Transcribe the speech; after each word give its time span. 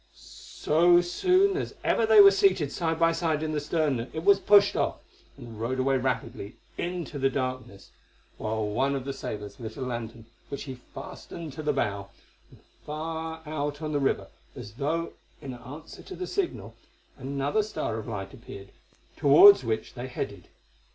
So 0.15 0.99
soon 1.01 1.55
as 1.57 1.75
ever 1.83 2.07
they 2.07 2.19
were 2.19 2.31
seated 2.31 2.71
side 2.71 2.97
by 2.97 3.11
side 3.11 3.43
in 3.43 3.51
the 3.51 3.59
stern 3.59 3.99
it 4.13 4.23
was 4.25 4.39
pushed 4.39 4.75
off, 4.75 4.95
and 5.37 5.61
rowed 5.61 5.77
away 5.77 5.95
rapidly 5.97 6.55
into 6.75 7.19
the 7.19 7.29
darkness, 7.29 7.91
while 8.39 8.65
one 8.67 8.95
of 8.95 9.05
the 9.05 9.13
sailors 9.13 9.59
lit 9.59 9.77
a 9.77 9.81
lantern 9.81 10.25
which 10.49 10.63
he 10.63 10.73
fastened 10.73 11.53
to 11.53 11.61
the 11.61 11.71
bow, 11.71 12.09
and 12.49 12.61
far 12.83 13.43
out 13.45 13.79
on 13.83 13.91
the 13.91 13.99
river, 13.99 14.29
as 14.55 14.73
though 14.73 15.13
in 15.39 15.53
answer 15.53 16.01
to 16.01 16.15
the 16.15 16.25
signal, 16.25 16.73
another 17.15 17.61
star 17.61 17.99
of 17.99 18.07
light 18.07 18.33
appeared, 18.33 18.71
towards 19.17 19.63
which 19.63 19.93
they 19.93 20.07
headed. 20.07 20.47